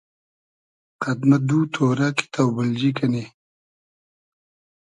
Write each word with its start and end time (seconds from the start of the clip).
قئد 1.01 1.19
مۂ 1.29 1.37
دو 1.47 1.59
تۉرۂ 1.73 2.07
کی 2.17 2.25
تۆبیلجی 2.33 2.91
کئنی 2.97 3.23